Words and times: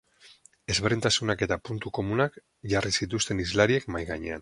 Ezberdintasunak 0.73 1.45
eta 1.47 1.59
puntu 1.71 1.93
komunak 1.99 2.43
jarri 2.75 2.97
zituzten 3.01 3.45
hizlariek 3.47 3.91
mahai 3.95 4.09
gainean. 4.15 4.39